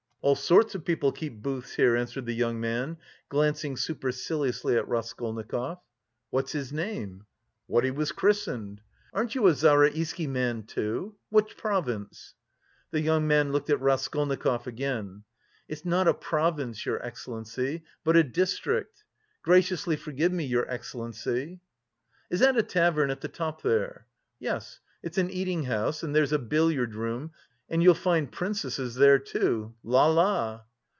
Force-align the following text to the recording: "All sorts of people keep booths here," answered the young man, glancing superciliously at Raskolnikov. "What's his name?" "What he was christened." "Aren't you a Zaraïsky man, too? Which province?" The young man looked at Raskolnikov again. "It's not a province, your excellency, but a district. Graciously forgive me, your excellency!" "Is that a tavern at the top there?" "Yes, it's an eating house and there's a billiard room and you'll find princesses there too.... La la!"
"All 0.23 0.35
sorts 0.35 0.75
of 0.75 0.85
people 0.85 1.11
keep 1.11 1.41
booths 1.41 1.73
here," 1.73 1.95
answered 1.95 2.27
the 2.27 2.35
young 2.35 2.59
man, 2.59 2.97
glancing 3.27 3.75
superciliously 3.75 4.77
at 4.77 4.87
Raskolnikov. 4.87 5.79
"What's 6.29 6.51
his 6.51 6.71
name?" 6.71 7.25
"What 7.65 7.83
he 7.85 7.89
was 7.89 8.11
christened." 8.11 8.81
"Aren't 9.15 9.33
you 9.33 9.47
a 9.47 9.53
Zaraïsky 9.53 10.29
man, 10.29 10.61
too? 10.61 11.15
Which 11.29 11.57
province?" 11.57 12.35
The 12.91 13.01
young 13.01 13.27
man 13.27 13.51
looked 13.51 13.71
at 13.71 13.81
Raskolnikov 13.81 14.67
again. 14.67 15.23
"It's 15.67 15.85
not 15.85 16.07
a 16.07 16.13
province, 16.13 16.85
your 16.85 17.03
excellency, 17.03 17.81
but 18.03 18.15
a 18.15 18.21
district. 18.23 19.03
Graciously 19.41 19.95
forgive 19.95 20.31
me, 20.31 20.45
your 20.45 20.69
excellency!" 20.69 21.61
"Is 22.29 22.41
that 22.41 22.57
a 22.57 22.61
tavern 22.63 23.09
at 23.09 23.21
the 23.21 23.27
top 23.27 23.63
there?" 23.63 24.05
"Yes, 24.37 24.81
it's 25.01 25.17
an 25.17 25.31
eating 25.31 25.63
house 25.63 26.03
and 26.03 26.15
there's 26.15 26.31
a 26.31 26.37
billiard 26.37 26.93
room 26.93 27.31
and 27.71 27.81
you'll 27.81 27.93
find 27.93 28.29
princesses 28.33 28.95
there 28.95 29.17
too.... 29.17 29.73
La 29.81 30.05
la!" 30.05 30.59